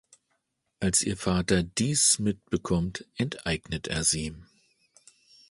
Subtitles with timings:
[0.79, 4.33] Als ihr Vater dies mitbekommt, enteignet er sie.